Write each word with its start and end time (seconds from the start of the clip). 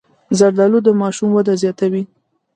زردالو 0.37 0.79
د 0.85 0.89
ماشوم 1.01 1.29
وده 1.33 1.53
زیاتوي. 1.63 2.03